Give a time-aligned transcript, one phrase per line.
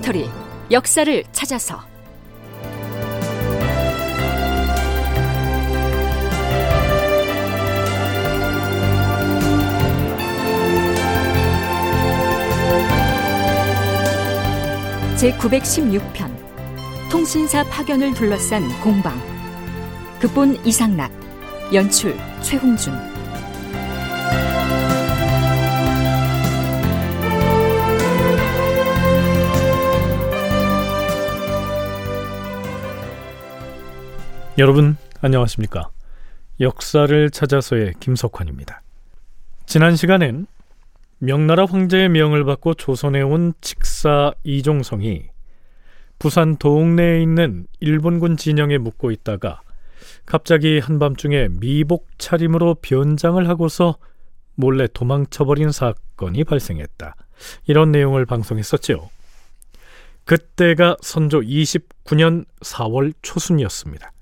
[0.00, 0.28] 다큐멘터리
[0.70, 1.80] 역사를 찾아서.
[15.16, 16.30] 제 916편
[17.10, 19.14] 통신사 파견을 둘러싼 공방.
[20.18, 21.12] 극본 이상락
[21.72, 23.09] 연출 최홍준
[34.60, 35.88] 여러분 안녕하십니까
[36.60, 38.82] 역사를 찾아서의 김석환입니다
[39.64, 40.46] 지난 시간엔
[41.16, 45.30] 명나라 황제의 명을 받고 조선에 온 직사 이종성이
[46.18, 49.62] 부산 동네에 있는 일본군 진영에 묵고 있다가
[50.26, 53.96] 갑자기 한밤중에 미복 차림으로 변장을 하고서
[54.56, 57.16] 몰래 도망쳐버린 사건이 발생했다.
[57.66, 59.08] 이런 내용을 방송했었지요.
[60.26, 64.12] 그때가 선조 29년 4월 초순이었습니다.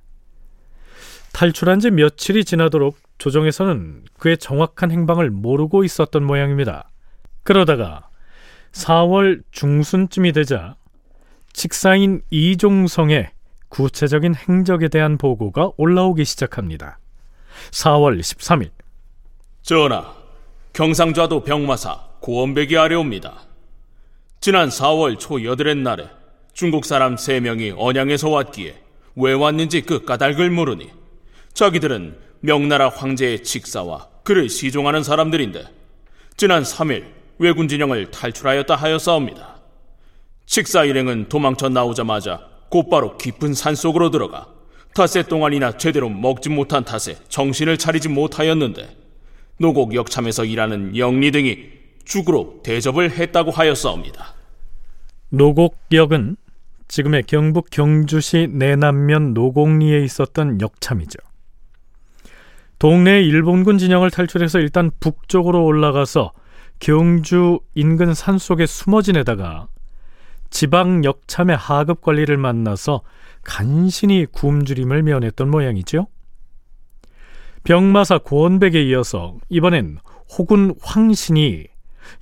[1.39, 6.91] 탈출한 지 며칠이 지나도록 조정에서는 그의 정확한 행방을 모르고 있었던 모양입니다.
[7.45, 8.09] 그러다가
[8.73, 10.75] 4월 중순쯤이 되자
[11.53, 13.31] 직사인 이종성의
[13.69, 16.99] 구체적인 행적에 대한 보고가 올라오기 시작합니다.
[17.71, 18.71] 4월 13일
[19.63, 20.13] 전하,
[20.73, 23.43] 경상좌도 병마사 고원백이 아래옵니다.
[24.41, 26.11] 지난 4월 초 여덟의 날에
[26.53, 28.83] 중국 사람 3명이 언양에서 왔기에
[29.15, 30.98] 왜 왔는지 그 까닭을 물으니
[31.59, 35.65] 자기들은 명나라 황제의 직사와 그를 시종하는 사람들인데
[36.37, 37.07] 지난 3일
[37.41, 39.59] 왜군 진영을 탈출하였다 하였사옵니다.
[40.47, 44.47] 직사 일행은 도망쳐 나오자마자 곧바로 깊은 산속으로 들어가
[44.95, 48.97] 닷새 동안이나 제대로 먹지 못한 탓에 정신을 차리지 못하였는데
[49.59, 51.71] 노곡 역참에서 일하는 영리 등이
[52.05, 54.33] 죽으로 대접을 했다고 하였사옵니다.
[55.31, 56.37] 노곡역은
[56.87, 61.28] 지금의 경북 경주시 내남면 노곡리에 있었던 역참이죠.
[62.79, 66.33] 동네 일본군 진영을 탈출해서 일단 북쪽으로 올라가서
[66.79, 69.67] 경주 인근 산 속에 숨어 지내다가
[70.51, 73.03] 지방 역참의 하급 관리를 만나서
[73.43, 76.07] 간신히 굶주림을 면했던 모양이죠.
[77.65, 79.99] 병마사 고원백에 이어서 이번엔
[80.31, 81.67] 호군 황신이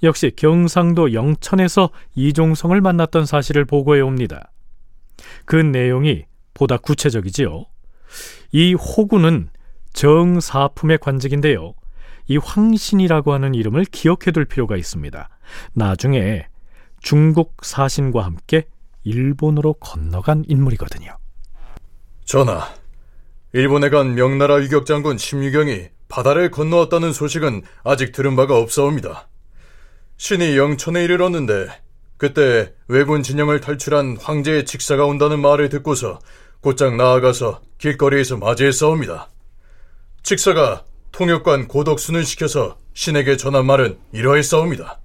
[0.03, 4.51] 역시 경상도 영천에서 이종성을 만났던 사실을 보고해 옵니다.
[5.45, 6.25] 그 내용이
[6.55, 7.67] 보다 구체적이지요.
[8.53, 9.51] 이 호군은
[9.97, 11.75] 정사품의 관직인데요.
[12.29, 15.29] 이 황신이라고 하는 이름을 기억해 둘 필요가 있습니다.
[15.73, 16.47] 나중에
[17.01, 18.67] 중국 사신과 함께
[19.05, 21.17] 일본으로 건너간 인물이거든요.
[22.27, 22.69] 전하,
[23.53, 29.29] 일본에 간 명나라 유격장군 심유경이 바다를 건너왔다는 소식은 아직 들은 바가 없사옵니다.
[30.19, 31.69] 신이 영천에 이르렀는데
[32.19, 36.19] 그때 왜군 진영을 탈출한 황제의 직사가 온다는 말을 듣고서
[36.61, 39.29] 곧장 나아가서 길거리에서 맞이했사옵니다.
[40.27, 40.83] 직사가
[41.13, 44.99] 통역관 고덕순을 시켜서 신에게 전한 말은 이러했사옵니다.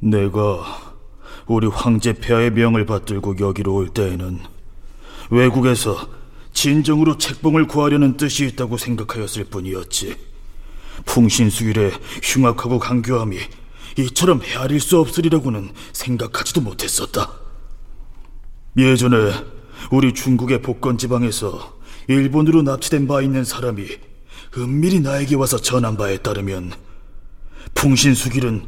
[0.00, 0.94] 내가
[1.46, 4.40] 우리 황제 폐하의 명을 받들고 여기로 올 때에는
[5.30, 6.06] 외국에서
[6.52, 10.16] 진정으로 책봉을 구하려는 뜻이 있다고 생각하였을 뿐이었지.
[11.06, 11.92] 풍신수길의
[12.22, 13.38] 흉악하고 강교함이
[14.00, 17.32] 이처럼 헤아릴 수 없으리라고는 생각하지도 못했었다.
[18.76, 19.32] 예전에
[19.90, 24.11] 우리 중국의 복건 지방에서 일본으로 납치된 바 있는 사람이
[24.56, 26.72] 은밀히 나에게 와서 전한 바에 따르면
[27.74, 28.66] 풍신수길은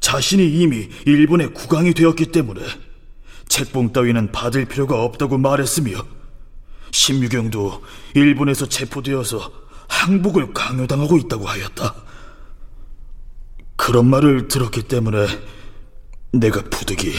[0.00, 2.60] 자신이 이미 일본의 국왕이 되었기 때문에
[3.48, 6.04] 책봉 따위는 받을 필요가 없다고 말했으며
[6.90, 7.82] 심유경도
[8.14, 9.50] 일본에서 체포되어서
[9.88, 11.94] 항복을 강요당하고 있다고 하였다.
[13.76, 15.26] 그런 말을 들었기 때문에
[16.32, 17.12] 내가 부득이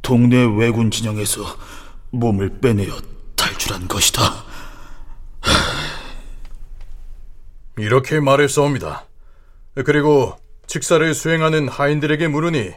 [0.00, 1.44] 동네 왜군 진영에서
[2.10, 2.98] 몸을 빼내어
[3.36, 4.44] 탈출한 것이다.
[7.78, 9.06] 이렇게 말했사옵니다.
[9.84, 10.36] 그리고
[10.66, 12.72] 직사를 수행하는 하인들에게 물으니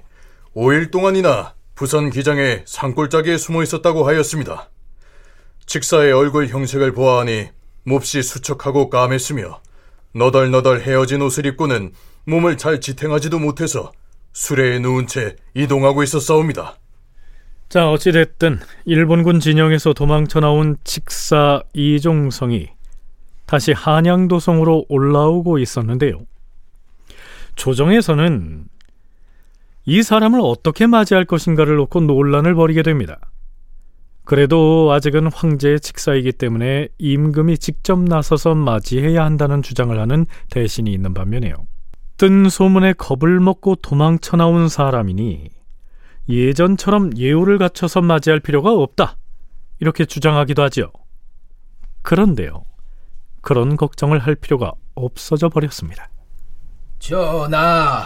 [0.56, 4.70] 5일 동안이나 부산 기장에 산골짜기에 숨어 있었다고 하였습니다.
[5.66, 7.50] 직사의 얼굴 형색을 보아하니
[7.84, 9.60] 몹시 수척하고 까맸으며
[10.14, 11.92] 너덜너덜 헤어진 옷을 입고는
[12.26, 13.92] 몸을 잘 지탱하지도 못해서
[14.34, 16.78] 수레에 누운 채 이동하고 있었사옵니다.
[17.68, 22.70] 자, 어찌됐든 일본군 진영에서 도망쳐 나온 직사 이종성이
[23.46, 26.22] 다시 한양도성으로 올라오고 있었는데요.
[27.56, 28.66] 조정에서는
[29.86, 33.20] 이 사람을 어떻게 맞이할 것인가를 놓고 논란을 벌이게 됩니다.
[34.24, 41.56] 그래도 아직은 황제의 직사이기 때문에 임금이 직접 나서서 맞이해야 한다는 주장을 하는 대신이 있는 반면에요.
[42.18, 45.50] 뜬 소문에 겁을 먹고 도망쳐 나온 사람이니
[46.28, 49.18] 예전처럼 예우를 갖춰서 맞이할 필요가 없다.
[49.80, 50.92] 이렇게 주장하기도 하지요.
[52.02, 52.66] 그런데요.
[53.46, 56.10] 그런 걱정을 할 필요가 없어져 버렸습니다.
[56.98, 58.06] 전하,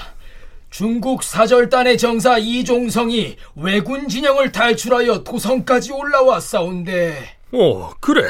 [0.69, 8.29] 중국 사절단의 정사 이종성이 왜군 진영을 탈출하여 도성까지 올라왔사온데 어, 그래.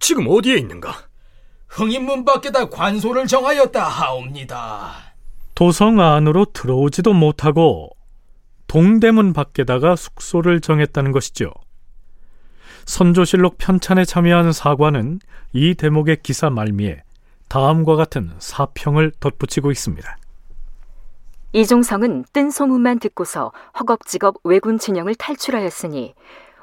[0.00, 0.94] 지금 어디에 있는가?
[1.66, 5.14] 흥인문 밖에다 관소를 정하였다 하옵니다.
[5.54, 7.88] 도성 안으로 들어오지도 못하고
[8.66, 11.54] 동대문 밖에다가 숙소를 정했다는 것이죠.
[12.88, 15.20] 선조실록 편찬에 참여한 사관은
[15.52, 17.02] 이 대목의 기사 말미에
[17.50, 20.16] 다음과 같은 사평을 덧붙이고 있습니다.
[21.52, 26.14] 이종성은 뜬 소문만 듣고서 허겁지겁 왜군 진영을 탈출하였으니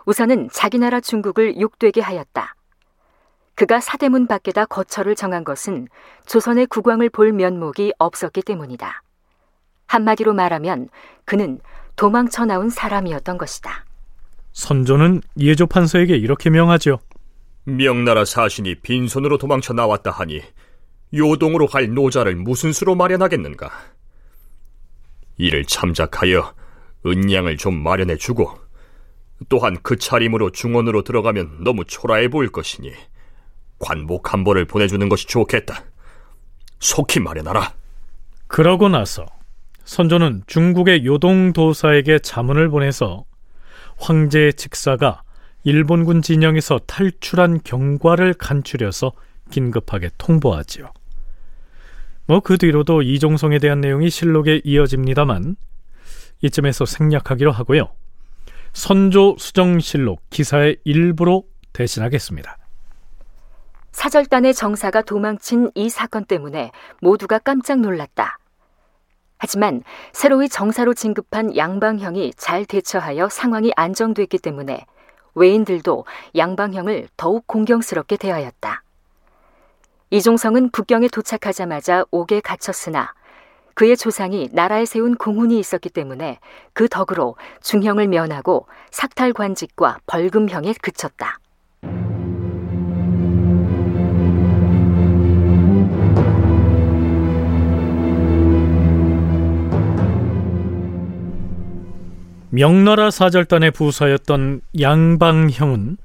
[0.07, 2.55] 우선은 자기 나라 중국을 욕되게 하였다.
[3.53, 5.87] 그가 사대문 밖에다 거처를 정한 것은
[6.25, 9.03] 조선의 국왕을 볼 면목이 없었기 때문이다.
[9.85, 10.89] 한마디로 말하면
[11.25, 11.59] 그는
[11.95, 13.84] 도망쳐 나온 사람이었던 것이다.
[14.55, 16.99] 선조는 예조 판서에게 이렇게 명하죠.
[17.65, 20.41] 명나라 사신이 빈손으로 도망쳐 나왔다 하니
[21.13, 23.69] 요동으로 갈 노자를 무슨 수로 마련하겠는가?
[25.37, 26.53] 이를 참작하여
[27.05, 28.57] 은양을 좀 마련해 주고
[29.49, 32.93] 또한 그 차림으로 중원으로 들어가면 너무 초라해 보일 것이니
[33.77, 35.83] 관복 한 벌을 보내주는 것이 좋겠다.
[36.79, 37.73] 속히 마련하라.
[38.47, 39.25] 그러고 나서
[39.83, 43.25] 선조는 중국의 요동도사에게 자문을 보내서
[43.97, 45.23] 황제의 직사가
[45.63, 49.13] 일본군 진영에서 탈출한 경과를 간추려서
[49.51, 50.91] 긴급하게 통보하지요.
[52.27, 55.55] 뭐 그 뒤로도 이종성에 대한 내용이 실록에 이어집니다만
[56.41, 57.89] 이쯤에서 생략하기로 하고요.
[58.73, 62.57] 선조 수정실록 기사의 일부로 대신하겠습니다.
[63.91, 66.71] 사절단의 정사가 도망친 이 사건 때문에
[67.01, 68.39] 모두가 깜짝 놀랐다.
[69.37, 69.83] 하지만
[70.13, 74.85] 새로이 정사로 진급한 양방형이 잘 대처하여 상황이 안정됐기 때문에
[75.35, 76.05] 외인들도
[76.35, 78.83] 양방형을 더욱 공경스럽게 대하였다.
[80.11, 83.13] 이종성은 북경에 도착하자마자 옥에 갇혔으나
[83.73, 86.39] 그의 조상이 나라에 세운 공훈이 있었기 때문에
[86.73, 91.39] 그 덕으로 중형을 면하고 삭탈 관직과 벌금형에 그쳤다.
[102.55, 105.97] 명나라 사절단의 부사였던 양방형은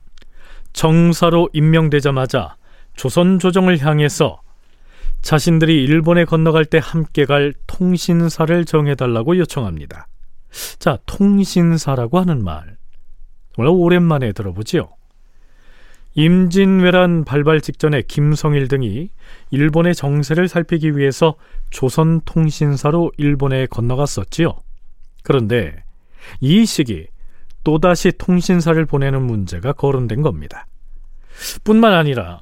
[0.73, 2.57] 정사로 임명되자마자
[2.97, 4.41] 조선 조정을 향해서
[5.23, 10.09] 자신들이 일본에 건너갈 때 함께 갈 통신사를 정해달라고 요청합니다.
[10.81, 12.77] 자, 통신사라고 하는 말.
[13.55, 14.89] 정말 오랜만에 들어보지요.
[16.15, 19.11] 임진왜란 발발 직전에 김성일 등이
[19.53, 21.37] 일본의 정세를 살피기 위해서
[21.71, 24.59] 조선 통신사로 일본에 건너갔었지요.
[25.23, 25.85] 그런데
[26.41, 27.07] 이 시기
[27.65, 30.67] 또다시 통신사를 보내는 문제가 거론된 겁니다.
[31.65, 32.41] 뿐만 아니라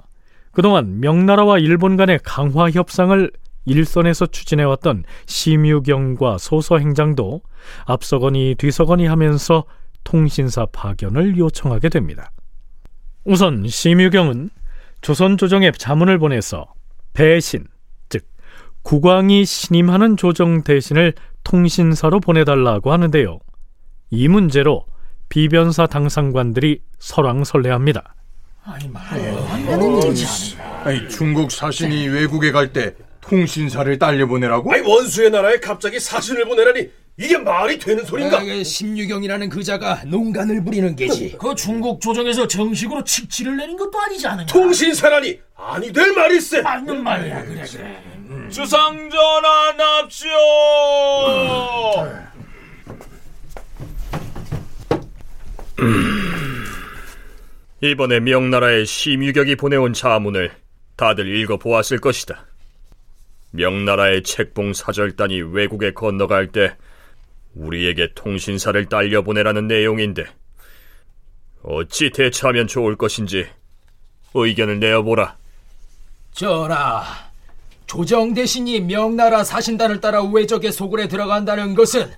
[0.53, 3.31] 그동안 명나라와 일본 간의 강화 협상을
[3.65, 7.43] 일선에서 추진해왔던 심유경과 소서행장도
[7.85, 9.65] 앞서거니 뒤서거니 하면서
[10.05, 12.31] 통신사 파견을 요청하게 됩니다.
[13.25, 14.51] 우선 심유경은
[15.01, 16.73] 조선 조정에 자문을 보내서
[17.13, 17.67] 배신,
[18.09, 18.27] 즉
[18.83, 21.13] 국왕이 신임하는 조정 대신을
[21.45, 23.39] 통신사로 보내달라고 하는데요.
[24.11, 24.85] 이 문제로
[25.29, 28.15] 비변사 당상관들이 설왕설래합니다.
[28.65, 28.91] 아니
[30.85, 34.73] 아니 중국 사신이 외국에 갈 때 통신사를 딸려 보내라고?
[34.73, 36.89] 아니 원수의 나라에 갑자기 사신을 보내라니
[37.19, 38.39] 이게 말이 되는 소린가?
[38.39, 41.37] 아, 심유경이라는 그자가 농간을 부리는 게지.
[41.41, 44.47] 그 중국 조정에서 정식으로 칙치를 내린 것도 아니지 않느냐?
[44.47, 46.63] 통신사라니 아니 될 말일세.
[46.63, 48.03] 맞는 말이야, 그래 그래.
[48.31, 48.49] 음.
[48.51, 50.31] 주상전하 납시오.
[57.81, 60.51] 이번에 명나라의 심유격이 보내온 자문을
[60.97, 62.47] 다들 읽어보았을 것이다.
[63.53, 66.77] 명나라의 책봉 사절단이 외국에 건너갈 때
[67.55, 70.27] 우리에게 통신사를 딸려 보내라는 내용인데
[71.63, 73.47] 어찌 대처하면 좋을 것인지
[74.35, 75.37] 의견을 내어보라.
[76.33, 77.05] 전하,
[77.87, 82.13] 조정 대신이 명나라 사신단을 따라 외적의 소굴에 들어간다는 것은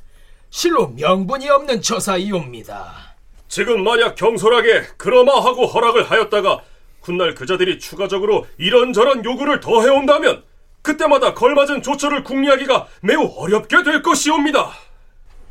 [0.50, 3.10] 실로 명분이 없는 처사이옵니다.
[3.50, 6.61] 지금 만약 경솔하게 그러마 하고 허락을 하였다가
[7.02, 10.45] 훗날 그자들이 추가적으로 이런저런 요구를 더 해온다면
[10.83, 14.71] 그때마다 걸맞은 조처를 궁리하기가 매우 어렵게 될 것이옵니다.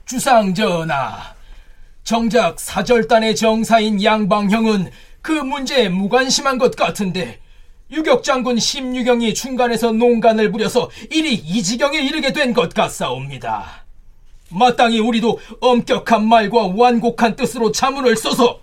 [0.06, 1.36] 주상전하,
[2.04, 4.90] 정작 사절단의 정사인 양방형은
[5.22, 7.42] 그 문제에 무관심한 것 같은데
[7.92, 13.79] 유격장군 심유경이 중간에서 농간을 부려서 일이 이 지경에 이르게 된 것 같사옵니다.
[14.52, 18.60] 마땅히 우리도 엄격한 말과 완곡한 뜻으로 자문을 써서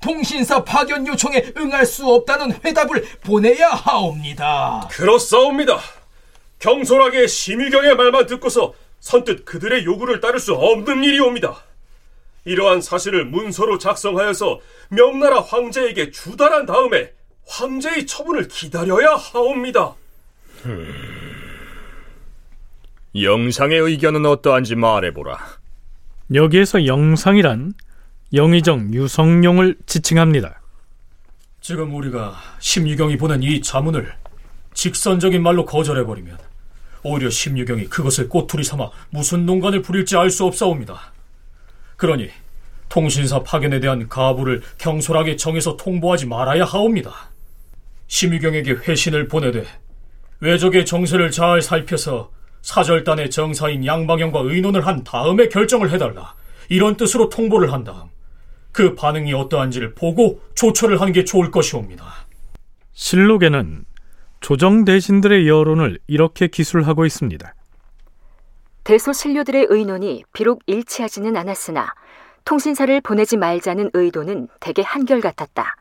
[0.00, 4.88] 통신사 파견 요청에 응할 수 없다는 회답을 보내야 하옵니다.
[4.90, 5.80] 그렇사옵니다.
[6.58, 11.62] 경솔하게 심의경의 말만 듣고서 선뜻 그들의 요구를 따를 수 없는 일이옵니다.
[12.44, 17.12] 이러한 사실을 문서로 작성하여서 명나라 황제에게 주달한 다음에
[17.46, 19.94] 황제의 처분을 기다려야 하옵니다.
[20.66, 21.33] 음...
[23.20, 25.38] 영상의 의견은 어떠한지 말해보라.
[26.34, 27.74] 여기에서 영상이란
[28.32, 30.60] 영의정 유성룡을 지칭합니다.
[31.60, 34.12] 지금 우리가 심유경이 보낸 이 자문을
[34.74, 36.36] 직선적인 말로 거절해버리면
[37.04, 41.12] 오히려 심유경이 그것을 꼬투리 삼아 무슨 농간을 부릴지 알 수 없사옵니다.
[41.96, 42.30] 그러니
[42.88, 47.30] 통신사 파견에 대한 가부를 경솔하게 정해서 통보하지 말아야 하옵니다.
[48.08, 49.64] 심유경에게 회신을 보내되
[50.40, 52.30] 외적의 정세를 잘 살펴서
[52.64, 56.34] 사절단의 정사인 양방형과 의논을 한 다음에 결정을 해달라.
[56.70, 58.08] 이런 뜻으로 통보를 한 다음
[58.72, 62.26] 그 반응이 어떠한지를 보고 조처를 하는 게 좋을 것이옵니다.
[62.94, 63.84] 실록에는
[64.40, 67.54] 조정 대신들의 여론을 이렇게 기술하고 있습니다.
[68.84, 71.92] 대소신료들의 의논이 비록 일치하지는 않았으나
[72.46, 75.76] 통신사를 보내지 말자는 의도는 대개 한결같았다.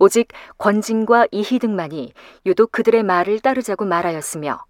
[0.00, 2.12] 오직 권진과 이희 등만이
[2.46, 4.64] 유독 그들의 말을 따르자고 말하였으며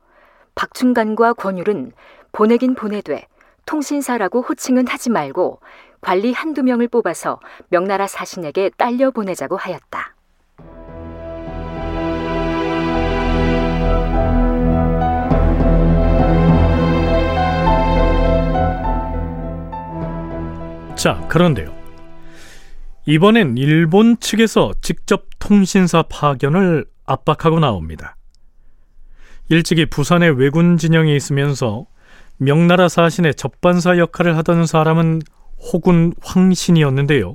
[0.60, 1.92] 박충간과 권율은
[2.32, 3.26] 보내긴 보내되
[3.64, 5.60] 통신사라고 호칭은 하지 말고
[6.02, 7.40] 관리 한두 명을 뽑아서
[7.70, 10.14] 명나라 사신에게 딸려 보내자고 하였다.
[20.94, 21.74] 자, 그런데요.
[23.06, 28.16] 이번엔 일본 측에서 직접 통신사 파견을 압박하고 나옵니다.
[29.50, 31.86] 일찍이 부산의 왜군 진영에 있으면서
[32.36, 35.22] 명나라 사신의 접반사 역할을 하던 사람은
[35.58, 37.34] 호군 황신이었는데요.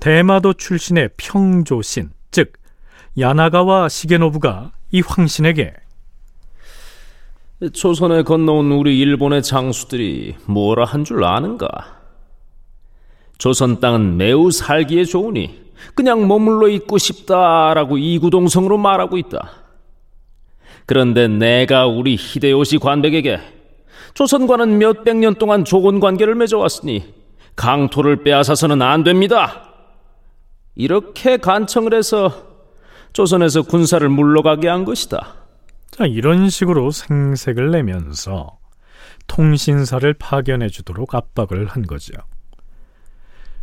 [0.00, 2.54] 대마도 출신의 평조신, 즉
[3.18, 5.72] 야나가와 시게노부가 이 황신에게
[7.72, 11.68] 조선에 건너온 우리 일본의 장수들이 뭐라 한 줄 아는가?
[13.38, 15.62] 조선 땅은 매우 살기에 좋으니
[15.94, 19.63] 그냥 머물러 있고 싶다라고 이구동성으로 말하고 있다.
[20.86, 23.40] 그런데 내가 우리 히데요시 관백에게
[24.14, 27.14] 조선과는 몇백 년 동안 조건 관계를 맺어왔으니
[27.56, 29.70] 강토를 빼앗아서는 안 됩니다.
[30.74, 32.54] 이렇게 간청을 해서
[33.12, 35.34] 조선에서 군사를 물러가게 한 것이다.
[35.90, 38.58] 자, 이런 식으로 생색을 내면서
[39.26, 42.12] 통신사를 파견해 주도록 압박을 한 거죠.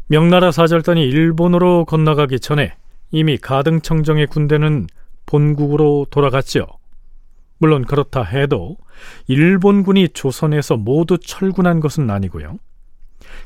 [0.08, 2.76] 명나라 사절단이 일본으로 건너가기 전에
[3.12, 4.88] 이미 가등청정의 군대는
[5.26, 6.68] 본국으로 돌아갔죠.
[7.62, 8.76] 물론 그렇다 해도
[9.28, 12.58] 일본군이 조선에서 모두 철군한 것은 아니고요.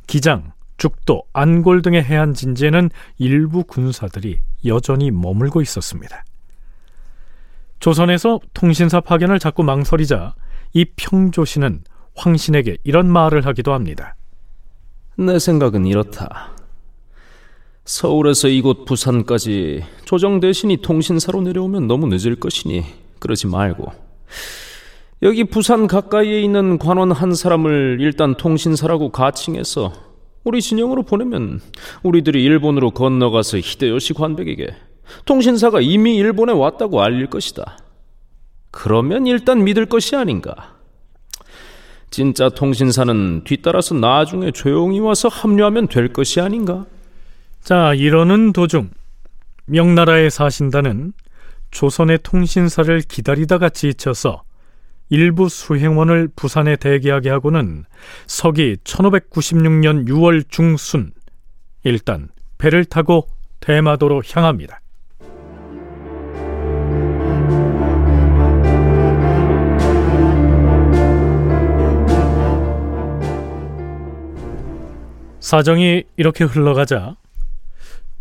[0.07, 6.23] 기장, 죽도, 안골 등의 해안 진지에는 일부 군사들이 여전히 머물고 있었습니다.
[7.81, 10.33] 조선에서 통신사 파견을 자꾸 망설이자
[10.71, 11.83] 이 평조씨는
[12.15, 14.15] 황신에게 이런 말을 하기도 합니다.
[15.17, 16.51] 내 생각은 이렇다.
[17.83, 22.85] 서울에서 이곳 부산까지 조정 대신이 통신사로 내려오면 너무 늦을 것이니
[23.19, 24.04] 그러지 말고
[25.21, 29.93] 여기 부산 가까이에 있는 관원 한 사람을 일단 통신사라고 가칭해서
[30.43, 31.61] 우리 진영으로 보내면
[32.03, 34.75] 우리들이 일본으로 건너가서 히데요시 관백에게
[35.25, 37.77] 통신사가 이미 일본에 왔다고 알릴 것이다.
[38.71, 40.75] 그러면 일단 믿을 것이 아닌가.
[42.11, 46.85] 진짜 통신사는 뒤따라서 나중에 조용히 와서 합류하면 될 것이 아닌가?
[47.61, 48.89] 자, 이러는 도중
[49.65, 51.13] 명나라에 사신다는
[51.75, 54.43] 조선의 통신사를 기다리다가 지쳐서
[55.09, 57.83] 일부 수행원을 부산에 대기하게 하고는
[58.27, 61.11] 서기 1596년 6월 중순
[61.83, 63.27] 일단 배를 타고
[63.59, 64.79] 대마도로 향합니다.
[75.41, 77.17] 사정이 이렇게 흘러가자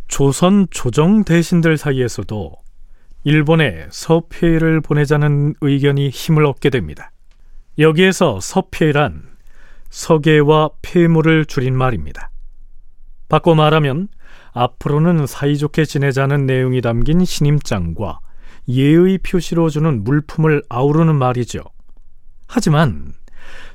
[0.09, 2.64] 조선 조정 대신들 사이에서도
[3.25, 7.11] 일본에 서폐를 보내자는 의견이 힘을 얻게 됩니다.
[7.79, 9.23] 여기에서 서폐란
[9.89, 12.31] 서계와 폐물을 줄인 말입니다.
[13.29, 14.09] 바꿔 말하면
[14.53, 18.21] 앞으로는 사이좋게 지내자는 내용이 담긴 신임장과
[18.69, 21.61] 예의 표시로 주는 물품을 아우르는 말이죠.
[22.47, 23.15] 하지만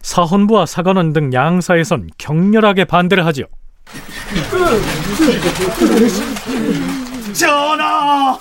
[0.01, 3.43] 사헌부와 사관원 등 양사에선 격렬하게 반대를 하죠.
[7.33, 8.37] 전하!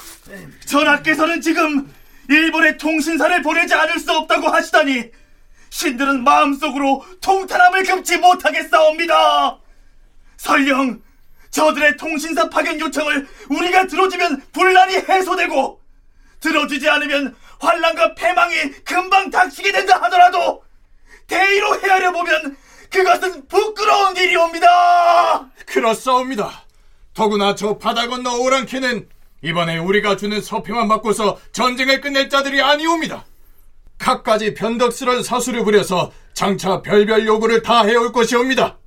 [0.67, 1.93] 전하께서는 지금
[2.29, 5.11] 일본에 통신사를 보내지 않을 수 없다고 하시다니
[5.71, 9.59] 신들은 마음속으로 통탄함을 금치 못하겠사옵니다.
[10.37, 11.03] 설령
[11.51, 15.81] 저들의 통신사 파견 요청을 우리가 들어주면 분란이 해소되고
[16.41, 20.63] 들어주지 않으면 환란과 패망이 금방 닥치게 된다 하더라도
[21.27, 22.57] 대의로 헤아려 보면
[22.91, 25.51] 그것은 부끄러운 일이옵니다.
[25.67, 26.65] 그렇사옵니다.
[27.13, 29.09] 더구나 저 바다 건너 오랑캐는
[29.43, 33.25] 이번에 우리가 주는 서평만 받고서 전쟁을 끝낼 자들이 아니옵니다.
[33.99, 38.79] 갖가지 변덕스런 사수를 부려서 장차 별별 요구를 다 해올 것이옵니다.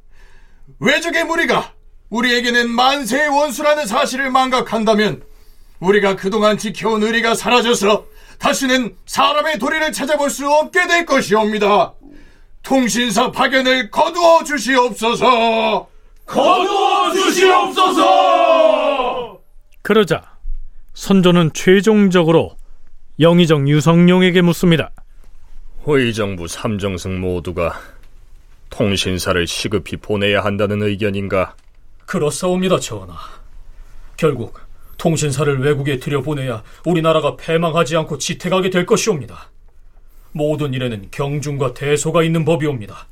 [0.80, 1.74] 외적의 무리가
[2.10, 5.24] 우리에게는 만세의 원수라는 사실을 망각한다면
[5.80, 8.06] 우리가 그동안 지켜온 의리가 사라져서
[8.40, 11.94] 다시는 사람의 도리를 찾아볼 수 없게 될 것이옵니다.
[12.64, 15.88] 통신사 파견을 거두어 주시옵소서.
[16.26, 18.12] 거두어 주시옵소서.
[19.82, 20.31] 그러자
[20.94, 22.58] 선조는 최종적으로
[23.20, 24.92] 영의정 유성룡에게 묻습니다.
[25.86, 27.80] 의정부 삼정승 모두가
[28.70, 31.56] 통신사를 시급히 보내야 한다는 의견인가?
[32.06, 33.16] 그렇사옵니다, 전하.
[34.18, 34.60] 결국
[34.98, 39.50] 통신사를 외국에 들여보내야 우리나라가 패망하지 않고 지택하게 될 것이옵니다.
[40.32, 43.08] 모든 일에는 경중과 대소가 있는 법이옵니다.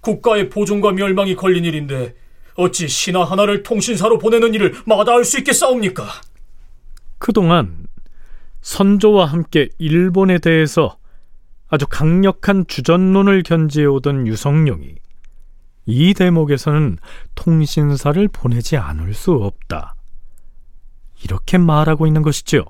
[0.00, 2.14] 국가의 보존과 멸망이 걸린 일인데
[2.54, 6.08] 어찌 신하 하나를 통신사로 보내는 일을 마다할 수 있겠사옵니까?
[7.18, 7.86] 그동안
[8.60, 10.98] 선조와 함께 일본에 대해서
[11.68, 14.94] 아주 강력한 주전론을 견지해오던 유성룡이
[15.86, 16.98] 이 대목에서는
[17.34, 19.94] 통신사를 보내지 않을 수 없다.
[21.24, 22.64] 이렇게 말하고 있는 것이죠.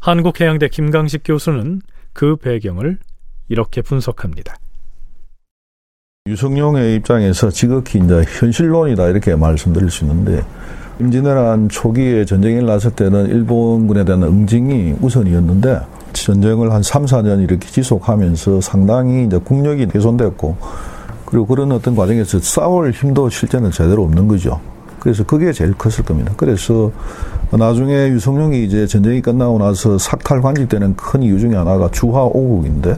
[0.00, 2.98] 한국해양대 김강식 교수는 그 배경을
[3.48, 4.56] 이렇게 분석합니다.
[6.26, 10.44] 유성룡의 입장에서 지극히 이제 현실론이다 이렇게 말씀드릴 수 있는데
[11.00, 15.80] 임진왜란 초기에 전쟁이 일어났을 때는 일본군에 대한 응징이 우선이었는데
[16.12, 20.56] 전쟁을 한 3, 4년 이렇게 지속하면서 상당히 이제 국력이 훼손됐고
[21.24, 24.60] 그리고 그런 어떤 과정에서 싸울 힘도 실제는 제대로 없는 거죠.
[24.98, 26.32] 그래서 그게 제일 컸을 겁니다.
[26.36, 26.90] 그래서
[27.50, 32.96] 나중에 유성룡이 이제 전쟁이 끝나고 나서 삭탈 관직되는 큰 이유 중에 하나가 주화 오국인데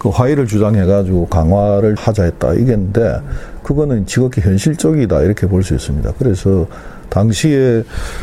[0.00, 3.20] 그 화의를 주장해가지고 강화를 하자 했다 이겠는데
[3.62, 6.14] 그거는 지극히 현실적이다 이렇게 볼 수 있습니다.
[6.18, 6.66] 그래서
[7.10, 7.82] 당시에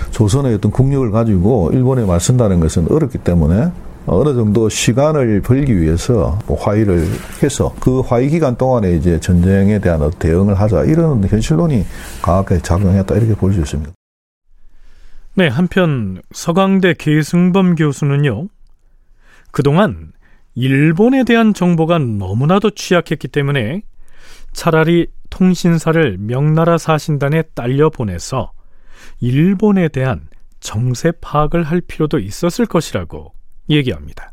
[0.09, 3.69] 조선의 어떤 국력을 가지고 일본에 맞선다는 것은 어렵기 때문에
[4.07, 7.05] 어느 정도 시간을 벌기 위해서 뭐 화의를
[7.43, 11.85] 해서 그 화의 기간 동안에 이제 전쟁에 대한 대응을 하자 이런 현실론이
[12.23, 13.91] 강하게 작용했다 이렇게 볼 수 있습니다.
[15.35, 18.47] 네, 한편 서강대 계승범 교수는요.
[19.51, 20.13] 그동안
[20.59, 23.83] 일본에 대한 정보가 너무나도 취약했기 때문에
[24.53, 28.53] 차라리 통신사를 명나라 사신단에 딸려 보내서
[29.19, 30.27] 일본에 대한
[30.59, 33.33] 정세 파악을 할 필요도 있었을 것이라고
[33.69, 34.31] 얘기합니다.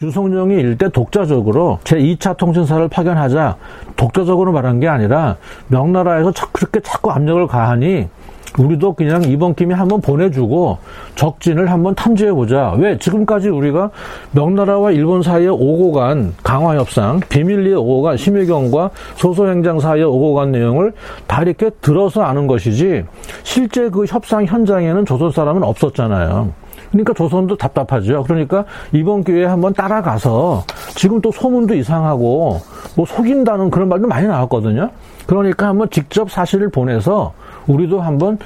[0.00, 3.56] 유성룡이 일대 독자적으로 제2차 통신사를 파견하자
[3.96, 8.08] 독자적으로 말한 게 아니라 명나라에서 그렇게 자꾸 압력을 가하니
[8.58, 10.78] 우리도 그냥 이번 김에 한번 보내주고
[11.16, 12.74] 적진을 한번 탐지해보자.
[12.78, 12.96] 왜?
[12.98, 13.90] 지금까지 우리가
[14.32, 20.92] 명나라와 일본 사이에 오고 간 강화협상, 비밀리에 오고 간 심의경과 소소행장 사이에 오고 간 내용을
[21.26, 23.04] 다 이렇게 들어서 아는 것이지
[23.42, 26.52] 실제 그 협상 현장에는 조선 사람은 없었잖아요.
[26.92, 28.22] 그러니까 조선도 답답하죠.
[28.22, 30.62] 그러니까 이번 기회에 한번 따라가서
[30.94, 32.60] 지금 또 소문도 이상하고
[32.94, 34.90] 뭐 속인다는 그런 말도 많이 나왔거든요.
[35.26, 37.34] 그러니까 한번 직접 사실을 보내서
[37.66, 38.38] 우리도 한번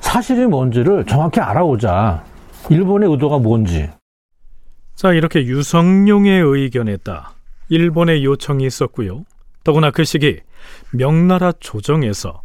[0.00, 2.24] 사실이 뭔지를 정확히 알아오자.
[2.70, 3.88] 일본의 의도가 뭔지.
[4.94, 7.32] 자, 이렇게 유성룡의 의견에 따
[7.68, 9.24] 일본의 요청이 있었고요.
[9.64, 10.40] 더구나 그 시기
[10.92, 12.42] 명나라 조정에서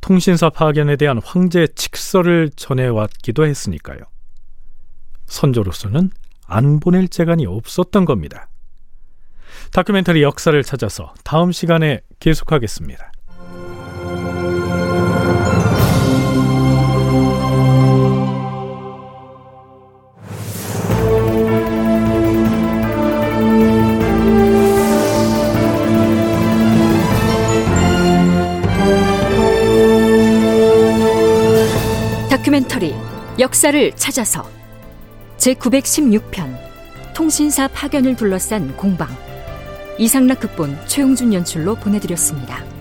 [0.00, 3.98] 통신사 파견에 대한 황제 칙서를 전해왔기도 했으니까요.
[5.24, 6.10] 선조로서는
[6.46, 8.48] 안 보낼 재간이 없었던 겁니다.
[9.72, 13.12] 다큐멘터리 역사를 찾아서 다음 시간에 계속하겠습니다.
[32.30, 32.94] 다큐멘터리
[33.38, 34.48] 역사를 찾아서
[35.38, 39.08] 제916편 통신사 파견을 둘러싼 공방
[39.98, 42.75] 이상락 극본 최용준 연출로 보내드렸습니다.